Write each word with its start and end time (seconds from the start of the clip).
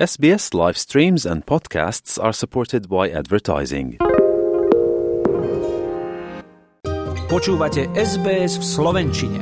SBS 0.00 0.56
live 0.56 0.80
streams 0.80 1.28
and 1.28 1.44
podcasts 1.44 2.16
are 2.16 2.32
supported 2.32 2.88
by 2.88 3.12
advertising. 3.12 4.00
Počúvate 7.28 7.84
SBS 7.92 8.56
v 8.56 8.64
Slovenčine. 8.64 9.40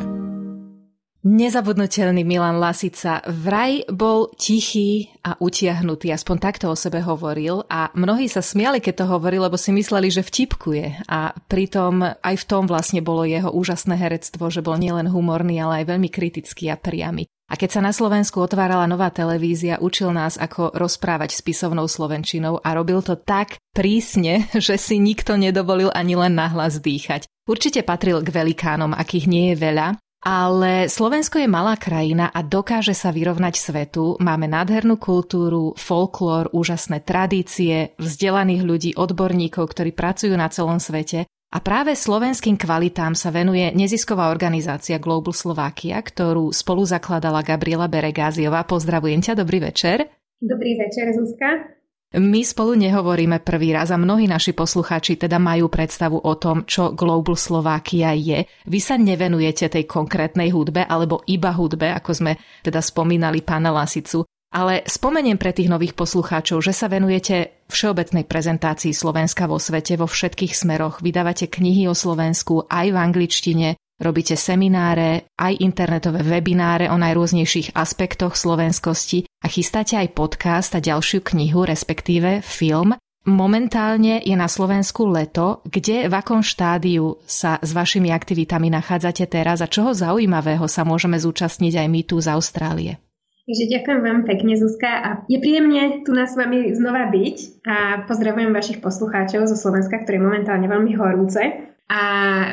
Nezabudnutelný 1.23 2.27
Milan 2.27 2.59
Lasica 2.59 3.23
vraj 3.31 3.87
bol 3.87 4.35
tichý 4.35 5.15
a 5.23 5.39
utiahnutý, 5.39 6.11
aspoň 6.11 6.37
takto 6.43 6.67
o 6.67 6.75
sebe 6.75 7.07
hovoril 7.07 7.63
a 7.71 7.95
mnohí 7.95 8.27
sa 8.27 8.43
smiali, 8.43 8.83
keď 8.83 9.07
to 9.07 9.15
hovoril, 9.15 9.47
lebo 9.47 9.55
si 9.55 9.71
mysleli, 9.71 10.11
že 10.11 10.27
vtipkuje 10.27 11.07
a 11.07 11.39
pritom 11.47 12.03
aj 12.03 12.35
v 12.35 12.45
tom 12.51 12.67
vlastne 12.67 12.99
bolo 12.99 13.23
jeho 13.23 13.55
úžasné 13.55 13.95
herectvo, 13.95 14.51
že 14.51 14.67
bol 14.67 14.75
nielen 14.75 15.07
humorný, 15.07 15.63
ale 15.63 15.87
aj 15.87 15.95
veľmi 15.95 16.11
kritický 16.11 16.67
a 16.67 16.75
priamy. 16.75 17.31
A 17.49 17.57
keď 17.57 17.81
sa 17.81 17.81
na 17.81 17.97
Slovensku 17.97 18.45
otvárala 18.45 18.85
nová 18.85 19.09
televízia, 19.09 19.81
učil 19.81 20.13
nás, 20.13 20.37
ako 20.37 20.77
rozprávať 20.77 21.33
spisovnou 21.33 21.89
slovenčinou 21.89 22.61
a 22.61 22.77
robil 22.77 23.01
to 23.01 23.17
tak 23.17 23.57
prísne, 23.73 24.45
že 24.67 24.77
si 24.77 25.01
nikto 25.01 25.41
nedovolil 25.41 25.89
ani 25.97 26.13
len 26.13 26.37
nahlas 26.37 26.77
dýchať. 26.85 27.25
Určite 27.49 27.81
patril 27.89 28.21
k 28.21 28.29
velikánom, 28.29 28.93
akých 28.93 29.25
nie 29.25 29.45
je 29.53 29.57
veľa, 29.57 29.97
ale 30.19 30.93
Slovensko 30.93 31.41
je 31.41 31.49
malá 31.49 31.79
krajina 31.81 32.29
a 32.29 32.45
dokáže 32.45 32.93
sa 32.93 33.15
vyrovnať 33.15 33.55
svetu. 33.57 34.21
Máme 34.21 34.51
nádhernú 34.51 35.01
kultúru, 35.01 35.73
folklór, 35.79 36.53
úžasné 36.53 37.01
tradície, 37.01 37.97
vzdelaných 37.97 38.63
ľudí, 38.67 38.91
odborníkov, 38.99 39.73
ktorí 39.73 39.97
pracujú 39.97 40.35
na 40.37 40.53
celom 40.53 40.77
svete 40.83 41.25
a 41.49 41.59
práve 41.65 41.97
slovenským 41.97 42.61
kvalitám 42.61 43.17
sa 43.17 43.33
venuje 43.33 43.73
nezisková 43.73 44.29
organizácia 44.29 45.01
Global 45.01 45.33
Slovakia, 45.33 45.97
ktorú 46.05 46.53
spolu 46.53 46.85
zakladala 46.85 47.41
Gabriela 47.41 47.89
Beregáziová. 47.89 48.69
Pozdravujem 48.69 49.25
ťa, 49.25 49.33
dobrý 49.33 49.65
večer. 49.65 50.13
Dobrý 50.39 50.77
večer, 50.77 51.09
Zuzka. 51.17 51.79
My 52.09 52.41
spolu 52.41 52.73
nehovoríme 52.77 53.45
prvý 53.45 53.77
raz 53.77 53.93
a 53.93 54.01
mnohí 54.01 54.25
naši 54.25 54.57
poslucháči 54.57 55.21
teda 55.21 55.37
majú 55.37 55.69
predstavu 55.69 56.17
o 56.17 56.35
tom, 56.41 56.65
čo 56.65 56.97
Global 56.97 57.37
Slovakia 57.37 58.17
je. 58.17 58.49
Vy 58.65 58.81
sa 58.81 58.97
nevenujete 58.97 59.69
tej 59.69 59.85
konkrétnej 59.85 60.49
hudbe 60.49 60.89
alebo 60.89 61.21
iba 61.29 61.53
hudbe, 61.53 61.93
ako 61.93 62.11
sme 62.17 62.33
teda 62.65 62.81
spomínali 62.81 63.45
pána 63.45 63.73
Lasicu, 63.73 64.25
ale 64.49 64.85
spomeniem 64.89 65.37
pre 65.37 65.53
tých 65.53 65.69
nových 65.69 65.93
poslucháčov, 65.93 66.65
že 66.65 66.73
sa 66.73 66.89
venujete 66.89 67.67
všeobecnej 67.69 68.25
prezentácii 68.25 68.97
Slovenska 68.97 69.45
vo 69.45 69.61
svete 69.61 70.01
vo 70.01 70.09
všetkých 70.09 70.57
smeroch. 70.57 71.05
Vydávate 71.05 71.53
knihy 71.53 71.85
o 71.85 71.95
Slovensku 71.95 72.65
aj 72.65 72.87
v 72.89 72.97
angličtine, 72.97 73.69
robíte 74.01 74.41
semináre, 74.41 75.29
aj 75.37 75.61
internetové 75.61 76.25
webináre 76.25 76.89
o 76.89 76.97
najrôznejších 76.97 77.77
aspektoch 77.77 78.41
slovenskosti 78.41 79.29
a 79.45 79.47
chystáte 79.53 80.01
aj 80.01 80.17
podcast 80.17 80.73
a 80.73 80.81
ďalšiu 80.81 81.21
knihu, 81.35 81.69
respektíve 81.69 82.41
film. 82.41 82.97
Momentálne 83.29 84.25
je 84.25 84.33
na 84.33 84.49
Slovensku 84.49 85.05
leto, 85.05 85.61
kde 85.69 86.09
v 86.09 86.15
akom 86.17 86.41
štádiu 86.41 87.21
sa 87.29 87.61
s 87.61 87.77
vašimi 87.77 88.09
aktivitami 88.09 88.73
nachádzate 88.73 89.29
teraz 89.29 89.61
a 89.61 89.69
čoho 89.69 89.93
zaujímavého 89.93 90.65
sa 90.65 90.89
môžeme 90.89 91.21
zúčastniť 91.21 91.77
aj 91.77 91.87
my 91.93 92.01
tu 92.09 92.17
z 92.25 92.33
Austrálie? 92.33 93.08
Takže 93.49 93.65
ďakujem 93.81 94.01
vám 94.05 94.21
pekne, 94.29 94.61
Zuzka. 94.61 94.91
A 94.93 95.09
je 95.25 95.41
príjemne 95.41 96.05
tu 96.05 96.13
nás 96.13 96.37
s 96.37 96.37
vami 96.37 96.69
znova 96.77 97.09
byť 97.09 97.65
a 97.65 98.05
pozdravujem 98.05 98.53
vašich 98.53 98.85
poslucháčov 98.85 99.49
zo 99.49 99.57
Slovenska, 99.57 100.05
ktoré 100.05 100.21
je 100.21 100.27
momentálne 100.29 100.69
veľmi 100.69 100.93
horúce. 101.01 101.41
A 101.89 102.03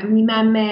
my 0.07 0.21
máme 0.23 0.67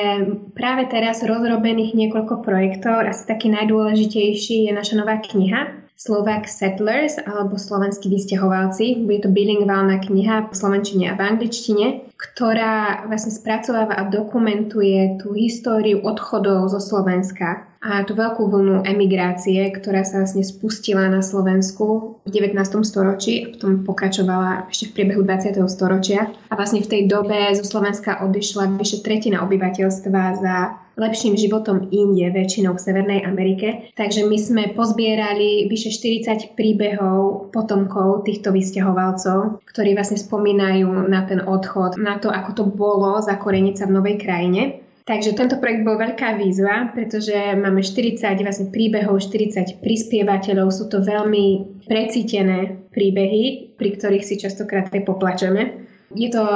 práve 0.55 0.87
teraz 0.87 1.19
rozrobených 1.27 1.91
niekoľko 1.91 2.39
projektov. 2.39 3.03
Asi 3.03 3.27
taký 3.27 3.51
najdôležitejší 3.51 4.63
je 4.63 4.71
naša 4.71 4.95
nová 4.95 5.19
kniha 5.19 5.83
Slovak 5.99 6.47
Settlers 6.47 7.19
alebo 7.19 7.59
Slovenskí 7.59 8.07
vysťahovalci. 8.07 9.03
Bude 9.03 9.27
to 9.27 9.29
bilingválna 9.29 9.99
kniha 9.99 10.47
v 10.47 10.55
slovenčine 10.55 11.11
a 11.11 11.19
v 11.19 11.35
angličtine, 11.35 12.15
ktorá 12.15 13.03
vlastne 13.11 13.35
spracováva 13.35 13.99
a 13.99 14.07
dokumentuje 14.07 15.19
tú 15.19 15.35
históriu 15.35 15.99
odchodov 15.99 16.71
zo 16.71 16.79
Slovenska 16.79 17.72
a 17.83 18.07
tú 18.07 18.15
veľkú 18.15 18.47
vlnu 18.47 18.87
emigrácie, 18.87 19.59
ktorá 19.75 20.07
sa 20.07 20.23
vlastne 20.23 20.39
spustila 20.39 21.11
na 21.11 21.19
Slovensku 21.19 22.15
v 22.23 22.29
19. 22.31 22.55
storočí 22.87 23.43
a 23.43 23.47
potom 23.51 23.83
pokračovala 23.83 24.71
ešte 24.71 24.87
v 24.87 24.93
priebehu 24.95 25.21
20. 25.27 25.59
storočia. 25.67 26.31
A 26.47 26.53
vlastne 26.55 26.79
v 26.79 26.87
tej 26.87 27.01
dobe 27.11 27.51
zo 27.51 27.67
Slovenska 27.67 28.23
odišla 28.23 28.79
vyše 28.79 29.03
tretina 29.03 29.43
obyvateľstva 29.43 30.21
za 30.39 30.55
lepším 30.95 31.33
životom 31.35 31.89
inde, 31.89 32.29
väčšinou 32.29 32.77
v 32.77 32.83
Severnej 32.83 33.19
Amerike. 33.25 33.91
Takže 33.97 34.29
my 34.29 34.37
sme 34.37 34.63
pozbierali 34.77 35.65
vyše 35.67 35.89
40 35.89 36.53
príbehov 36.53 37.49
potomkov 37.49 38.23
týchto 38.29 38.53
vysťahovalcov, 38.53 39.65
ktorí 39.65 39.97
vlastne 39.97 40.21
spomínajú 40.21 41.09
na 41.09 41.25
ten 41.25 41.41
odchod, 41.41 41.97
na 41.97 42.21
to, 42.21 42.29
ako 42.29 42.51
to 42.53 42.63
bolo 42.69 43.19
zakoreniť 43.25 43.75
sa 43.75 43.85
v 43.89 43.95
novej 43.97 44.15
krajine. 44.21 44.82
Takže 45.03 45.35
tento 45.35 45.59
projekt 45.59 45.83
bol 45.83 45.99
veľká 45.99 46.39
výzva, 46.39 46.95
pretože 46.95 47.35
máme 47.59 47.83
40 47.83 48.23
vlastne 48.39 48.71
príbehov, 48.71 49.19
40 49.19 49.83
prispievateľov, 49.83 50.71
sú 50.71 50.87
to 50.87 51.03
veľmi 51.03 51.75
precítené 51.83 52.87
príbehy, 52.95 53.75
pri 53.75 53.89
ktorých 53.99 54.23
si 54.23 54.39
častokrát 54.39 54.87
aj 54.95 55.03
poplačeme. 55.03 55.83
Je 56.15 56.31
to 56.31 56.47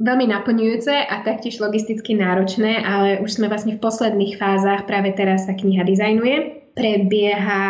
veľmi 0.00 0.24
naplňujúce 0.24 0.88
a 0.88 1.20
taktiež 1.20 1.60
logisticky 1.60 2.16
náročné, 2.16 2.80
ale 2.80 3.20
už 3.20 3.36
sme 3.36 3.52
vlastne 3.52 3.76
v 3.76 3.84
posledných 3.84 4.40
fázach, 4.40 4.88
práve 4.88 5.12
teraz 5.12 5.44
sa 5.44 5.52
kniha 5.52 5.84
dizajnuje. 5.84 6.36
Prebieha 6.72 7.62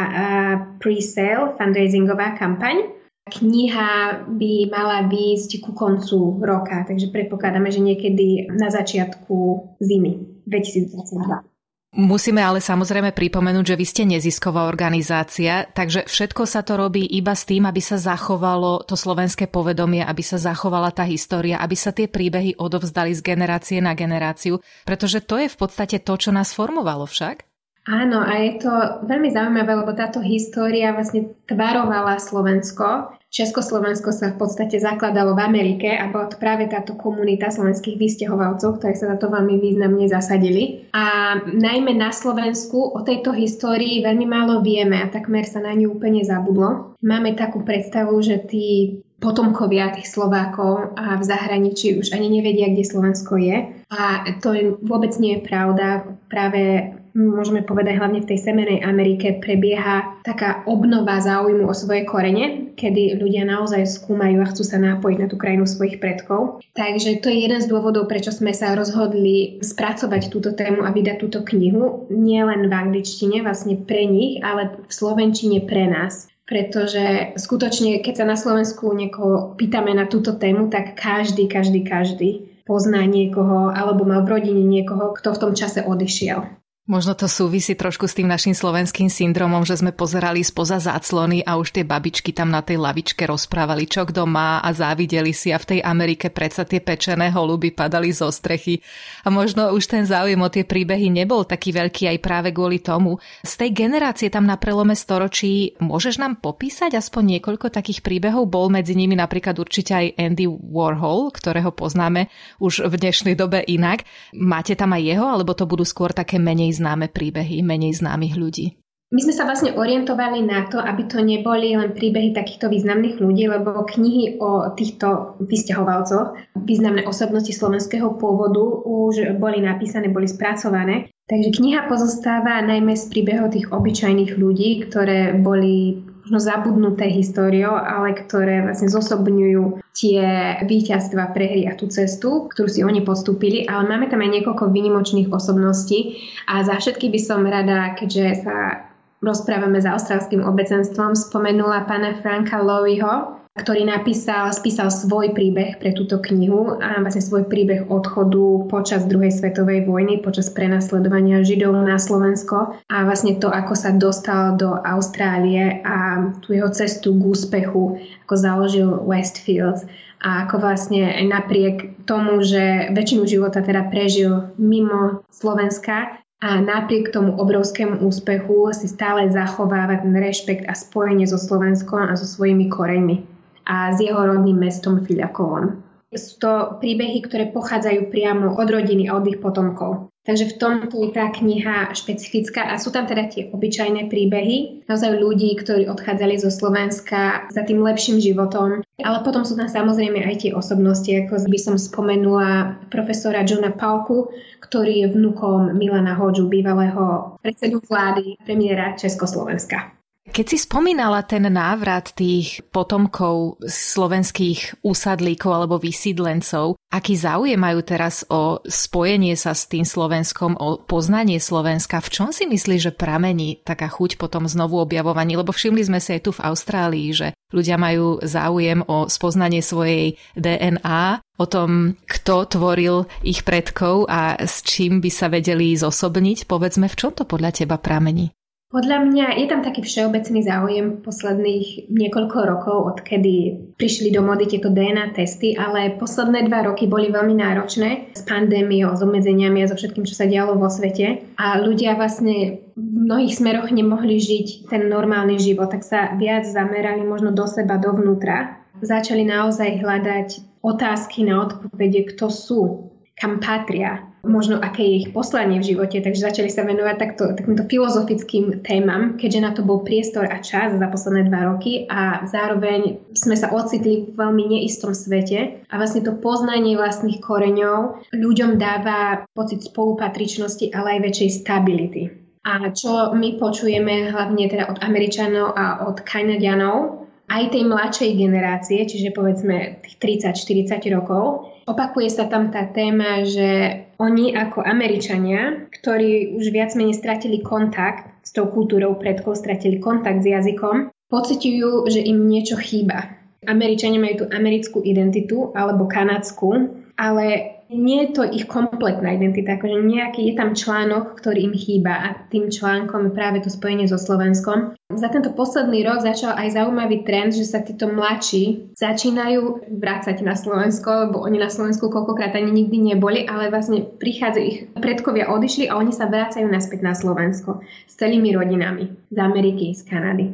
pre-sale, 0.79 1.59
fundraisingová 1.59 2.39
kampaň 2.39 3.02
Kniha 3.33 4.29
by 4.29 4.53
mala 4.69 5.09
výjsť 5.09 5.65
ku 5.65 5.73
koncu 5.73 6.37
roka, 6.45 6.85
takže 6.85 7.09
predpokladáme, 7.09 7.73
že 7.73 7.81
niekedy 7.81 8.53
na 8.53 8.69
začiatku 8.69 9.37
zimy 9.81 10.45
2022. 10.45 11.53
Musíme 11.93 12.41
ale 12.41 12.65
samozrejme 12.65 13.13
pripomenúť, 13.13 13.69
že 13.69 13.77
vy 13.77 13.85
ste 13.85 14.03
nezisková 14.09 14.65
organizácia, 14.65 15.69
takže 15.69 16.09
všetko 16.09 16.49
sa 16.49 16.65
to 16.65 16.81
robí 16.81 17.05
iba 17.05 17.37
s 17.37 17.45
tým, 17.45 17.69
aby 17.69 17.85
sa 17.85 18.01
zachovalo 18.01 18.81
to 18.89 18.97
slovenské 18.97 19.45
povedomie, 19.53 20.01
aby 20.01 20.25
sa 20.25 20.41
zachovala 20.41 20.89
tá 20.97 21.05
história, 21.05 21.61
aby 21.61 21.77
sa 21.77 21.93
tie 21.93 22.09
príbehy 22.09 22.57
odovzdali 22.57 23.13
z 23.13 23.21
generácie 23.21 23.85
na 23.85 23.93
generáciu, 23.93 24.65
pretože 24.89 25.21
to 25.21 25.37
je 25.37 25.53
v 25.53 25.57
podstate 25.61 26.01
to, 26.01 26.17
čo 26.17 26.33
nás 26.33 26.57
formovalo 26.57 27.05
však. 27.05 27.45
Áno, 27.83 28.23
a 28.23 28.39
je 28.39 28.63
to 28.63 28.71
veľmi 29.11 29.35
zaujímavé, 29.35 29.75
lebo 29.75 29.91
táto 29.91 30.23
história 30.23 30.95
vlastne 30.95 31.35
tvarovala 31.51 32.15
Slovensko. 32.23 33.19
Československo 33.33 34.13
sa 34.13 34.31
v 34.31 34.39
podstate 34.39 34.77
zakladalo 34.79 35.35
v 35.35 35.43
Amerike 35.43 35.89
a 35.89 36.07
bola 36.13 36.29
to 36.29 36.37
práve 36.39 36.69
táto 36.69 36.95
komunita 36.95 37.51
slovenských 37.51 37.99
vysťahovalcov, 37.99 38.79
ktorí 38.79 38.95
sa 38.95 39.11
za 39.11 39.17
to 39.19 39.33
veľmi 39.33 39.59
významne 39.59 40.07
zasadili. 40.07 40.87
A 40.95 41.35
najmä 41.43 41.97
na 41.97 42.13
Slovensku 42.15 42.93
o 42.93 43.01
tejto 43.03 43.35
histórii 43.35 44.05
veľmi 44.05 44.31
málo 44.31 44.61
vieme 44.63 45.01
a 45.01 45.11
takmer 45.11 45.43
sa 45.49 45.65
na 45.65 45.75
ňu 45.75 45.97
úplne 45.97 46.23
zabudlo. 46.23 46.95
Máme 47.03 47.35
takú 47.35 47.65
predstavu, 47.67 48.15
že 48.21 48.47
tí 48.47 49.01
potomkovia 49.23 49.91
tých 49.97 50.13
Slovákov 50.13 50.99
a 50.99 51.17
v 51.19 51.25
zahraničí 51.25 51.99
už 51.99 52.15
ani 52.15 52.29
nevedia, 52.29 52.71
kde 52.71 52.85
Slovensko 52.85 53.39
je. 53.41 53.75
A 53.91 54.29
to 54.39 54.77
vôbec 54.83 55.15
nie 55.17 55.41
je 55.41 55.47
pravda. 55.47 56.05
Práve 56.29 56.95
môžeme 57.15 57.65
povedať 57.65 58.01
hlavne 58.01 58.21
v 58.25 58.29
tej 58.29 58.39
Severnej 58.41 58.81
Amerike, 58.85 59.39
prebieha 59.39 60.21
taká 60.25 60.65
obnova 60.65 61.21
záujmu 61.21 61.69
o 61.69 61.75
svoje 61.77 62.09
korene, 62.09 62.73
kedy 62.75 63.21
ľudia 63.21 63.45
naozaj 63.45 63.85
skúmajú 63.85 64.41
a 64.43 64.51
chcú 64.51 64.63
sa 64.65 64.81
nápojiť 64.81 65.17
na 65.21 65.29
tú 65.29 65.37
krajinu 65.37 65.69
svojich 65.69 66.01
predkov. 66.01 66.65
Takže 66.73 67.21
to 67.21 67.29
je 67.29 67.39
jeden 67.45 67.61
z 67.61 67.71
dôvodov, 67.71 68.09
prečo 68.09 68.33
sme 68.33 68.57
sa 68.57 68.73
rozhodli 68.73 69.61
spracovať 69.61 70.33
túto 70.33 70.57
tému 70.57 70.85
a 70.85 70.91
vydať 70.91 71.17
túto 71.21 71.41
knihu, 71.45 72.09
nielen 72.09 72.69
v 72.69 72.73
angličtine 72.73 73.45
vlastne 73.45 73.77
pre 73.77 74.09
nich, 74.09 74.41
ale 74.41 74.83
v 74.89 74.93
slovenčine 74.93 75.65
pre 75.65 75.89
nás 75.89 76.33
pretože 76.43 77.33
skutočne, 77.39 78.05
keď 78.05 78.15
sa 78.19 78.27
na 78.29 78.37
Slovensku 78.37 78.93
niekoho 78.93 79.57
pýtame 79.57 79.97
na 79.97 80.05
túto 80.05 80.37
tému, 80.37 80.69
tak 80.69 81.01
každý, 81.01 81.49
každý, 81.49 81.81
každý 81.81 82.53
pozná 82.69 83.09
niekoho 83.09 83.73
alebo 83.73 84.05
mal 84.05 84.21
v 84.27 84.37
rodine 84.37 84.61
niekoho, 84.61 85.17
kto 85.17 85.33
v 85.33 85.41
tom 85.41 85.53
čase 85.57 85.81
odišiel. 85.81 86.62
Možno 86.83 87.15
to 87.15 87.31
súvisí 87.31 87.79
trošku 87.79 88.11
s 88.11 88.19
tým 88.19 88.27
našim 88.27 88.59
slovenským 88.59 89.07
syndromom, 89.07 89.63
že 89.63 89.79
sme 89.79 89.95
pozerali 89.95 90.43
spoza 90.43 90.83
záclony 90.83 91.39
a 91.47 91.55
už 91.55 91.79
tie 91.79 91.87
babičky 91.87 92.35
tam 92.35 92.51
na 92.51 92.59
tej 92.59 92.83
lavičke 92.83 93.23
rozprávali, 93.23 93.87
čo 93.87 94.03
kto 94.03 94.27
má 94.27 94.59
a 94.59 94.67
závideli 94.75 95.31
si 95.31 95.55
a 95.55 95.63
v 95.63 95.79
tej 95.79 95.81
Amerike 95.87 96.35
predsa 96.35 96.67
tie 96.67 96.83
pečené 96.83 97.31
holuby 97.31 97.71
padali 97.71 98.11
zo 98.11 98.27
strechy. 98.35 98.83
A 99.23 99.31
možno 99.31 99.71
už 99.71 99.95
ten 99.95 100.03
záujem 100.11 100.43
o 100.43 100.51
tie 100.51 100.67
príbehy 100.67 101.07
nebol 101.07 101.47
taký 101.47 101.71
veľký 101.71 102.11
aj 102.11 102.19
práve 102.19 102.51
kvôli 102.51 102.83
tomu. 102.83 103.23
Z 103.47 103.63
tej 103.63 103.71
generácie 103.87 104.27
tam 104.27 104.51
na 104.51 104.59
prelome 104.59 104.99
storočí 104.99 105.79
môžeš 105.79 106.19
nám 106.19 106.43
popísať 106.43 106.99
aspoň 106.99 107.39
niekoľko 107.39 107.71
takých 107.71 108.03
príbehov? 108.03 108.51
Bol 108.51 108.75
medzi 108.75 108.99
nimi 108.99 109.15
napríklad 109.15 109.55
určite 109.55 109.95
aj 109.95 110.19
Andy 110.19 110.51
Warhol, 110.51 111.31
ktorého 111.31 111.71
poznáme 111.71 112.27
už 112.59 112.91
v 112.91 112.95
dnešnej 112.99 113.39
dobe 113.39 113.63
inak. 113.71 114.03
Máte 114.35 114.75
tam 114.75 114.99
aj 114.99 115.03
jeho, 115.07 115.31
alebo 115.31 115.55
to 115.55 115.63
budú 115.71 115.87
skôr 115.87 116.11
také 116.11 116.43
menej 116.43 116.72
známe 116.73 117.13
príbehy, 117.13 117.61
menej 117.61 118.01
známych 118.01 118.35
ľudí? 118.35 118.67
My 119.13 119.21
sme 119.21 119.37
sa 119.37 119.45
vlastne 119.45 119.77
orientovali 119.77 120.41
na 120.41 120.65
to, 120.73 120.81
aby 120.81 121.05
to 121.05 121.21
neboli 121.21 121.77
len 121.77 121.93
príbehy 121.93 122.33
takýchto 122.33 122.73
významných 122.73 123.21
ľudí, 123.21 123.45
lebo 123.45 123.85
knihy 123.85 124.41
o 124.41 124.73
týchto 124.73 125.37
vysťahovalcoch, 125.45 126.57
významné 126.65 127.05
osobnosti 127.05 127.53
slovenského 127.53 128.17
pôvodu 128.17 128.65
už 128.89 129.37
boli 129.37 129.61
napísané, 129.61 130.09
boli 130.09 130.25
spracované. 130.25 131.13
Takže 131.29 131.53
kniha 131.53 131.93
pozostáva 131.93 132.65
najmä 132.65 132.97
z 132.97 133.05
príbehov 133.13 133.53
tých 133.53 133.69
obyčajných 133.69 134.33
ľudí, 134.41 134.89
ktoré 134.89 135.37
boli 135.37 136.09
možno 136.33 136.49
zabudnuté 136.49 137.13
históriou, 137.13 137.77
ale 137.77 138.17
ktoré 138.17 138.65
vlastne 138.65 138.89
zosobňujú 138.89 139.85
tie 139.93 140.25
víťazstva, 140.65 141.37
prehry 141.37 141.69
a 141.69 141.77
tú 141.77 141.93
cestu, 141.93 142.49
ktorú 142.49 142.73
si 142.73 142.81
oni 142.81 143.05
podstúpili, 143.05 143.69
ale 143.69 143.85
máme 143.85 144.09
tam 144.09 144.25
aj 144.25 144.41
niekoľko 144.41 144.73
výnimočných 144.73 145.29
osobností 145.29 146.25
a 146.49 146.65
za 146.65 146.81
všetky 146.81 147.13
by 147.13 147.21
som 147.21 147.45
rada, 147.45 147.93
keďže 148.01 148.49
sa 148.49 148.89
rozprávame 149.21 149.77
za 149.85 149.93
austrálským 149.93 150.41
obecenstvom, 150.41 151.13
spomenula 151.13 151.85
pána 151.85 152.17
Franka 152.25 152.65
Lowyho, 152.65 153.42
ktorý 153.53 153.85
napísal, 153.85 154.49
spísal 154.49 154.89
svoj 154.89 155.37
príbeh 155.37 155.77
pre 155.77 155.93
túto 155.93 156.17
knihu 156.25 156.81
a 156.81 157.05
vlastne 157.05 157.21
svoj 157.21 157.45
príbeh 157.53 157.85
odchodu 157.93 158.65
počas 158.73 159.05
druhej 159.05 159.29
svetovej 159.29 159.85
vojny, 159.85 160.25
počas 160.25 160.49
prenasledovania 160.49 161.45
Židov 161.45 161.85
na 161.85 162.01
Slovensko. 162.01 162.81
A 162.89 162.97
vlastne 163.05 163.37
to, 163.37 163.53
ako 163.53 163.77
sa 163.77 163.93
dostal 163.93 164.57
do 164.57 164.73
Austrálie 164.73 165.85
a 165.85 166.33
tú 166.41 166.57
jeho 166.57 166.73
cestu 166.73 167.13
k 167.13 167.29
úspechu, 167.29 168.01
ako 168.25 168.35
založil 168.41 168.89
Westfield. 169.05 169.85
A 170.25 170.49
ako 170.49 170.57
vlastne 170.57 171.13
napriek 171.29 172.09
tomu, 172.09 172.41
že 172.41 172.89
väčšinu 172.97 173.29
života 173.29 173.61
teda 173.61 173.85
prežil 173.93 174.49
mimo 174.57 175.29
Slovenska, 175.29 176.19
a 176.43 176.59
napriek 176.59 177.15
tomu 177.15 177.39
obrovskému 177.39 178.03
úspechu 178.03 178.75
si 178.75 178.91
stále 178.91 179.31
zachováva 179.31 180.03
ten 180.03 180.11
rešpekt 180.11 180.67
a 180.67 180.75
spojenie 180.75 181.23
so 181.23 181.39
Slovenskom 181.39 182.11
a 182.11 182.19
so 182.19 182.27
svojimi 182.27 182.67
koreňmi 182.67 183.32
a 183.67 183.95
s 183.95 183.99
jeho 184.03 184.19
rodným 184.19 184.59
mestom 184.59 185.03
Filiakovom. 185.03 185.83
Sú 186.13 186.37
to 186.45 186.77
príbehy, 186.77 187.25
ktoré 187.25 187.49
pochádzajú 187.49 188.13
priamo 188.13 188.61
od 188.61 188.69
rodiny 188.69 189.09
a 189.09 189.17
od 189.17 189.25
ich 189.25 189.41
potomkov. 189.41 190.13
Takže 190.23 190.55
v 190.55 190.59
tomto 190.61 191.03
je 191.03 191.11
tá 191.11 191.35
kniha 191.35 191.91
špecifická 191.99 192.71
a 192.71 192.79
sú 192.79 192.95
tam 192.95 193.11
teda 193.11 193.27
tie 193.27 193.51
obyčajné 193.51 194.07
príbehy, 194.07 194.87
naozaj 194.87 195.19
ľudí, 195.19 195.51
ktorí 195.59 195.91
odchádzali 195.91 196.39
zo 196.39 196.47
Slovenska 196.47 197.51
za 197.51 197.63
tým 197.67 197.83
lepším 197.83 198.23
životom, 198.23 198.87
ale 199.03 199.19
potom 199.27 199.43
sú 199.43 199.59
tam 199.59 199.67
samozrejme 199.67 200.23
aj 200.23 200.47
tie 200.47 200.55
osobnosti, 200.55 201.11
ako 201.11 201.43
by 201.51 201.59
som 201.59 201.75
spomenula 201.75 202.79
profesora 202.87 203.43
Johna 203.43 203.75
Palku, 203.75 204.31
ktorý 204.63 205.03
je 205.03 205.07
vnukom 205.11 205.75
Milana 205.75 206.15
Hodžu, 206.15 206.47
bývalého 206.47 207.35
predsedu 207.43 207.83
vlády 207.83 208.39
premiéra 208.47 208.95
Československa. 208.95 210.02
Keď 210.23 210.47
si 210.55 210.59
spomínala 210.63 211.27
ten 211.27 211.43
návrat 211.51 212.15
tých 212.15 212.63
potomkov 212.71 213.59
slovenských 213.67 214.81
úsadlíkov 214.87 215.51
alebo 215.51 215.83
vysídlencov, 215.83 216.79
aký 216.95 217.19
záujem 217.19 217.59
majú 217.59 217.83
teraz 217.83 218.23
o 218.31 218.63
spojenie 218.63 219.35
sa 219.35 219.51
s 219.51 219.67
tým 219.67 219.83
Slovenskom, 219.83 220.55
o 220.63 220.79
poznanie 220.79 221.43
Slovenska, 221.43 221.99
v 221.99 222.09
čom 222.09 222.29
si 222.31 222.47
myslíš, 222.47 222.81
že 222.81 222.93
pramení 222.95 223.67
taká 223.67 223.91
chuť 223.91 224.15
potom 224.15 224.47
znovu 224.47 224.79
objavovaní? 224.79 225.35
Lebo 225.35 225.51
všimli 225.51 225.91
sme 225.91 225.99
si 225.99 226.15
aj 226.15 226.23
tu 226.23 226.31
v 226.31 226.45
Austrálii, 226.49 227.09
že 227.11 227.29
ľudia 227.51 227.75
majú 227.75 228.23
záujem 228.23 228.79
o 228.87 229.11
spoznanie 229.11 229.59
svojej 229.59 230.17
DNA, 230.39 231.19
o 231.43 231.47
tom, 231.51 231.99
kto 232.07 232.47
tvoril 232.47 233.11
ich 233.27 233.43
predkov 233.43 234.07
a 234.07 234.39
s 234.39 234.63
čím 234.63 235.03
by 235.03 235.11
sa 235.11 235.27
vedeli 235.27 235.75
zosobniť. 235.75 236.47
Povedzme, 236.47 236.87
v 236.87 236.95
čom 236.95 237.11
to 237.11 237.27
podľa 237.27 237.51
teba 237.59 237.75
pramení? 237.75 238.31
Podľa 238.73 239.05
mňa 239.05 239.27
je 239.37 239.47
tam 239.53 239.61
taký 239.61 239.85
všeobecný 239.85 240.49
záujem 240.49 240.87
posledných 241.05 241.93
niekoľko 241.93 242.39
rokov, 242.41 242.77
odkedy 242.97 243.69
prišli 243.77 244.09
do 244.09 244.25
mody 244.25 244.49
tieto 244.49 244.73
DNA 244.73 245.13
testy, 245.13 245.53
ale 245.53 246.01
posledné 246.01 246.49
dva 246.49 246.65
roky 246.65 246.89
boli 246.89 247.13
veľmi 247.13 247.37
náročné 247.37 248.17
s 248.17 248.25
pandémiou, 248.25 248.97
s 248.97 249.05
obmedzeniami 249.05 249.61
a 249.61 249.69
so 249.69 249.77
všetkým, 249.77 250.09
čo 250.09 250.17
sa 250.17 250.25
dialo 250.25 250.57
vo 250.57 250.73
svete. 250.73 251.21
A 251.37 251.61
ľudia 251.61 252.01
vlastne 252.01 252.65
v 252.73 252.97
mnohých 253.13 253.37
smeroch 253.37 253.69
nemohli 253.69 254.17
žiť 254.17 254.73
ten 254.73 254.89
normálny 254.89 255.37
život, 255.37 255.69
tak 255.69 255.85
sa 255.85 256.17
viac 256.17 256.49
zamerali 256.49 257.05
možno 257.05 257.29
do 257.29 257.45
seba, 257.45 257.77
dovnútra. 257.77 258.57
Začali 258.81 259.29
naozaj 259.29 259.85
hľadať 259.85 260.29
otázky 260.65 261.29
na 261.29 261.45
odpovede, 261.45 262.17
kto 262.17 262.33
sú, 262.33 262.92
kam 263.17 263.39
patria, 263.41 264.13
možno 264.23 264.63
aké 264.63 264.83
je 264.83 264.97
ich 265.05 265.09
poslanie 265.11 265.59
v 265.59 265.75
živote, 265.75 265.99
takže 265.99 266.31
začali 266.31 266.51
sa 266.51 266.63
venovať 266.63 266.97
takto, 266.99 267.35
takýmto 267.35 267.67
filozofickým 267.67 268.63
témam, 268.63 269.19
keďže 269.19 269.41
na 269.43 269.51
to 269.51 269.67
bol 269.67 269.83
priestor 269.83 270.31
a 270.31 270.39
čas 270.39 270.79
za 270.79 270.87
posledné 270.89 271.29
dva 271.29 271.53
roky 271.53 271.85
a 271.91 272.23
zároveň 272.25 273.03
sme 273.13 273.35
sa 273.35 273.51
ocitli 273.51 274.09
v 274.09 274.15
veľmi 274.15 274.59
neistom 274.59 274.95
svete 274.95 275.67
a 275.67 275.75
vlastne 275.75 276.07
to 276.07 276.15
poznanie 276.19 276.79
vlastných 276.79 277.19
koreňov 277.19 278.11
ľuďom 278.15 278.57
dáva 278.57 279.27
pocit 279.35 279.67
spolupatričnosti, 279.67 280.71
ale 280.73 280.99
aj 280.99 281.01
väčšej 281.11 281.31
stability. 281.43 282.03
A 282.43 282.75
čo 282.75 283.15
my 283.15 283.39
počujeme 283.39 284.11
hlavne 284.11 284.51
teda 284.51 284.67
od 284.67 284.83
Američanov 284.83 285.55
a 285.55 285.87
od 285.87 286.03
Kanadianov, 286.03 287.07
aj 287.31 287.55
tej 287.55 287.65
mladšej 287.65 288.11
generácie, 288.19 288.83
čiže 288.83 289.15
povedzme 289.15 289.79
tých 289.87 289.97
30-40 290.35 290.91
rokov, 290.91 291.52
Opakuje 291.63 292.11
sa 292.11 292.27
tam 292.27 292.51
tá 292.51 292.67
téma, 292.71 293.23
že 293.23 293.83
oni 294.03 294.35
ako 294.35 294.67
Američania, 294.67 295.71
ktorí 295.71 296.35
už 296.35 296.51
viac 296.51 296.75
menej 296.75 296.99
stratili 296.99 297.39
kontakt 297.39 298.11
s 298.27 298.35
tou 298.35 298.51
kultúrou 298.51 298.99
predkov, 298.99 299.39
stratili 299.39 299.79
kontakt 299.79 300.23
s 300.23 300.31
jazykom, 300.31 300.91
pociťujú, 301.11 301.87
že 301.87 302.01
im 302.03 302.27
niečo 302.27 302.59
chýba. 302.59 303.15
Američania 303.47 303.99
majú 303.99 304.23
tú 304.23 304.27
americkú 304.31 304.79
identitu 304.87 305.51
alebo 305.55 305.91
kanadskú, 305.91 306.79
ale 306.95 307.52
nie 307.73 308.07
je 308.07 308.09
to 308.15 308.23
ich 308.29 308.47
kompletná 308.47 309.17
identita, 309.17 309.57
akože 309.57 309.83
nejaký 309.83 310.31
je 310.31 310.35
tam 310.37 310.53
článok, 310.53 311.17
ktorý 311.19 311.49
im 311.51 311.55
chýba 311.57 311.93
a 311.93 312.09
tým 312.29 312.53
článkom 312.53 313.11
je 313.11 313.17
práve 313.17 313.41
to 313.41 313.49
spojenie 313.49 313.89
so 313.89 313.97
Slovenskom. 313.97 314.77
Za 314.93 315.09
tento 315.09 315.33
posledný 315.33 315.83
rok 315.83 316.05
začal 316.05 316.37
aj 316.37 316.55
zaujímavý 316.55 317.03
trend, 317.03 317.33
že 317.33 317.49
sa 317.49 317.65
títo 317.65 317.89
mladší 317.89 318.77
začínajú 318.77 319.73
vrácať 319.73 320.21
na 320.21 320.37
Slovensko, 320.37 321.09
lebo 321.09 321.25
oni 321.25 321.41
na 321.41 321.49
Slovensku 321.49 321.89
koľkokrát 321.89 322.37
ani 322.37 322.53
nikdy 322.53 322.95
neboli, 322.95 323.25
ale 323.25 323.49
vlastne 323.49 323.83
prichádzajú 323.83 324.45
ich 324.45 324.69
predkovia 324.77 325.33
odišli 325.33 325.73
a 325.73 325.81
oni 325.81 325.91
sa 325.91 326.07
vracajú 326.07 326.45
naspäť 326.47 326.85
na 326.85 326.93
Slovensko 326.93 327.65
s 327.89 327.95
celými 327.97 328.37
rodinami 328.37 328.93
z 329.09 329.19
Ameriky, 329.19 329.73
z 329.73 329.83
Kanady, 329.89 330.27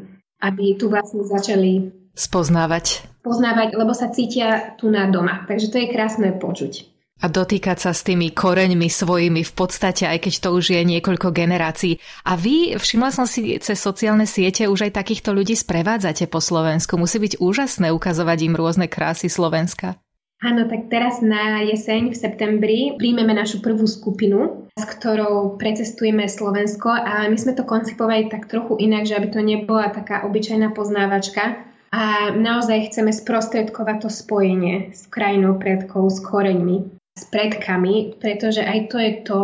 aby 0.43 0.75
tu 0.75 0.91
vlastne 0.91 1.23
začali 1.23 1.95
spoznávať. 2.19 3.07
Poznávať, 3.23 3.79
lebo 3.79 3.95
sa 3.95 4.11
cítia 4.11 4.75
tu 4.75 4.91
na 4.91 5.07
doma. 5.07 5.47
Takže 5.47 5.71
to 5.71 5.79
je 5.79 5.93
krásne 5.95 6.35
počuť 6.35 6.98
a 7.19 7.27
dotýkať 7.27 7.79
sa 7.83 7.91
s 7.91 8.07
tými 8.07 8.31
koreňmi 8.31 8.87
svojimi 8.87 9.43
v 9.43 9.53
podstate, 9.53 10.07
aj 10.07 10.23
keď 10.23 10.35
to 10.39 10.49
už 10.55 10.65
je 10.75 10.83
niekoľko 10.87 11.35
generácií. 11.35 11.99
A 12.23 12.39
vy, 12.39 12.79
všimla 12.79 13.11
som 13.11 13.27
si 13.27 13.59
cez 13.59 13.79
sociálne 13.79 14.25
siete, 14.25 14.71
už 14.71 14.91
aj 14.91 14.99
takýchto 15.03 15.35
ľudí 15.35 15.59
sprevádzate 15.59 16.31
po 16.31 16.39
Slovensku. 16.39 16.95
Musí 16.95 17.19
byť 17.19 17.43
úžasné 17.43 17.91
ukazovať 17.91 18.39
im 18.47 18.55
rôzne 18.55 18.87
krásy 18.87 19.27
Slovenska. 19.27 19.99
Áno, 20.39 20.71
tak 20.71 20.87
teraz 20.87 21.19
na 21.19 21.67
jeseň 21.67 22.15
v 22.15 22.17
septembri 22.17 22.79
príjmeme 22.95 23.35
našu 23.35 23.59
prvú 23.59 23.91
skupinu, 23.91 24.71
s 24.79 24.85
ktorou 24.87 25.59
precestujeme 25.59 26.31
Slovensko 26.31 26.95
a 26.95 27.27
my 27.27 27.35
sme 27.35 27.59
to 27.59 27.67
koncipovali 27.67 28.31
tak 28.31 28.47
trochu 28.47 28.79
inak, 28.79 29.03
že 29.03 29.19
aby 29.19 29.35
to 29.35 29.43
nebola 29.43 29.91
taká 29.91 30.23
obyčajná 30.23 30.71
poznávačka, 30.71 31.67
a 31.89 32.37
naozaj 32.37 32.93
chceme 32.93 33.17
sprostredkovať 33.17 33.97
to 34.05 34.11
spojenie 34.13 34.93
s 34.93 35.09
krajinou 35.09 35.57
predkov, 35.57 36.13
s 36.13 36.21
koreňmi 36.21 36.98
s 37.19 37.27
predkami, 37.27 38.23
pretože 38.23 38.63
aj 38.63 38.79
to 38.95 38.97
je 39.03 39.13
to, 39.27 39.41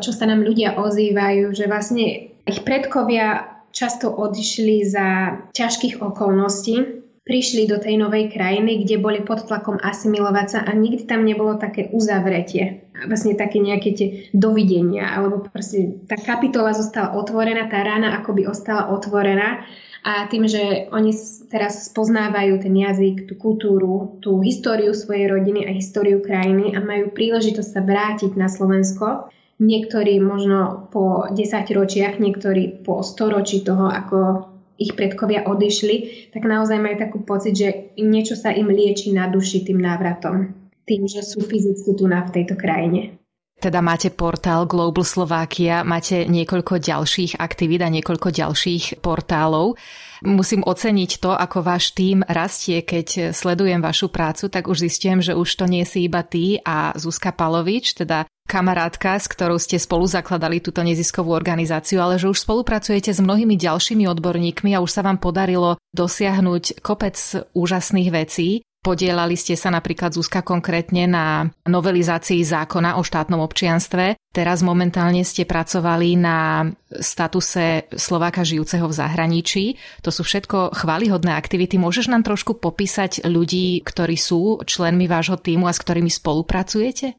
čo 0.00 0.10
sa 0.16 0.24
nám 0.24 0.40
ľudia 0.40 0.80
ozývajú, 0.80 1.52
že 1.52 1.68
vlastne 1.68 2.32
ich 2.48 2.60
predkovia 2.64 3.60
často 3.68 4.08
odišli 4.08 4.88
za 4.88 5.36
ťažkých 5.52 6.00
okolností, 6.00 6.97
prišli 7.28 7.68
do 7.68 7.76
tej 7.76 8.00
novej 8.00 8.32
krajiny, 8.32 8.82
kde 8.82 8.96
boli 8.96 9.20
pod 9.20 9.44
tlakom 9.44 9.76
asimilovať 9.76 10.46
sa 10.48 10.60
a 10.64 10.72
nikdy 10.72 11.04
tam 11.04 11.28
nebolo 11.28 11.60
také 11.60 11.92
uzavretie. 11.92 12.88
Vlastne 13.04 13.36
také 13.36 13.60
nejaké 13.60 13.92
tie 13.92 14.08
dovidenia, 14.32 15.12
alebo 15.12 15.44
proste 15.44 16.00
tá 16.08 16.16
kapitola 16.16 16.72
zostala 16.72 17.12
otvorená, 17.12 17.68
tá 17.68 17.84
rána 17.84 18.16
akoby 18.16 18.48
ostala 18.48 18.88
otvorená 18.88 19.62
a 20.08 20.24
tým, 20.32 20.48
že 20.48 20.88
oni 20.88 21.12
teraz 21.52 21.92
spoznávajú 21.92 22.64
ten 22.64 22.72
jazyk, 22.72 23.28
tú 23.28 23.36
kultúru, 23.36 24.18
tú 24.24 24.40
históriu 24.40 24.96
svojej 24.96 25.28
rodiny 25.28 25.68
a 25.68 25.76
históriu 25.76 26.24
krajiny 26.24 26.72
a 26.72 26.80
majú 26.80 27.12
príležitosť 27.12 27.70
sa 27.76 27.82
vrátiť 27.84 28.32
na 28.40 28.48
Slovensko, 28.48 29.28
niektorí 29.60 30.16
možno 30.22 30.88
po 30.88 31.28
10 31.28 31.44
ročiach, 31.76 32.16
niektorí 32.22 32.80
po 32.86 33.04
100 33.04 33.36
ročí 33.36 33.60
toho, 33.60 33.90
ako 33.90 34.48
ich 34.78 34.94
predkovia 34.94 35.42
odišli, 35.44 36.30
tak 36.30 36.46
naozaj 36.46 36.78
majú 36.78 36.96
takú 36.96 37.18
pocit, 37.26 37.58
že 37.58 37.68
niečo 37.98 38.38
sa 38.38 38.54
im 38.54 38.70
lieči 38.70 39.10
na 39.10 39.26
duši 39.26 39.66
tým 39.66 39.82
návratom. 39.82 40.54
Tým, 40.86 41.04
že 41.04 41.20
sú 41.20 41.42
fyzicky 41.42 41.98
tu 41.98 42.06
na 42.06 42.24
v 42.24 42.32
tejto 42.32 42.54
krajine. 42.54 43.17
Teda 43.58 43.82
máte 43.82 44.14
portál 44.14 44.70
Global 44.70 45.02
Slovakia, 45.02 45.82
máte 45.82 46.24
niekoľko 46.30 46.78
ďalších 46.78 47.42
aktivít 47.42 47.82
a 47.82 47.90
niekoľko 47.90 48.30
ďalších 48.30 49.02
portálov. 49.02 49.74
Musím 50.22 50.62
oceniť 50.62 51.10
to, 51.18 51.34
ako 51.34 51.62
váš 51.62 51.94
tým 51.94 52.22
rastie, 52.26 52.82
keď 52.82 53.34
sledujem 53.34 53.82
vašu 53.82 54.10
prácu, 54.10 54.50
tak 54.50 54.70
už 54.70 54.86
zistím, 54.86 55.22
že 55.22 55.34
už 55.34 55.46
to 55.58 55.66
nie 55.66 55.82
si 55.82 56.06
iba 56.06 56.22
ty 56.22 56.58
a 56.62 56.94
Zuzka 56.94 57.34
Palovič, 57.34 57.98
teda 57.98 58.26
kamarátka, 58.48 59.20
s 59.20 59.28
ktorou 59.28 59.60
ste 59.60 59.76
spolu 59.76 60.08
zakladali 60.08 60.64
túto 60.64 60.80
neziskovú 60.80 61.36
organizáciu, 61.36 62.00
ale 62.00 62.16
že 62.16 62.32
už 62.32 62.48
spolupracujete 62.48 63.12
s 63.12 63.20
mnohými 63.20 63.60
ďalšími 63.60 64.08
odborníkmi 64.08 64.72
a 64.72 64.80
už 64.80 64.90
sa 64.90 65.04
vám 65.04 65.20
podarilo 65.20 65.76
dosiahnuť 65.92 66.80
kopec 66.80 67.14
úžasných 67.52 68.08
vecí. 68.08 68.64
Podielali 68.78 69.34
ste 69.34 69.58
sa 69.58 69.74
napríklad 69.74 70.14
Zuzka 70.14 70.46
konkrétne 70.46 71.10
na 71.10 71.50
novelizácii 71.66 72.46
zákona 72.46 72.94
o 72.96 73.02
štátnom 73.02 73.42
občianstve. 73.42 74.14
Teraz 74.30 74.62
momentálne 74.62 75.26
ste 75.26 75.42
pracovali 75.42 76.14
na 76.14 76.70
statuse 76.94 77.90
Slováka 77.90 78.46
žijúceho 78.46 78.86
v 78.86 78.94
zahraničí. 78.94 79.64
To 80.06 80.14
sú 80.14 80.22
všetko 80.22 80.78
chválihodné 80.78 81.34
aktivity. 81.34 81.74
Môžeš 81.74 82.06
nám 82.06 82.22
trošku 82.22 82.62
popísať 82.62 83.26
ľudí, 83.26 83.82
ktorí 83.82 84.14
sú 84.14 84.62
členmi 84.62 85.10
vášho 85.10 85.42
týmu 85.42 85.66
a 85.66 85.74
s 85.74 85.82
ktorými 85.82 86.10
spolupracujete? 86.10 87.18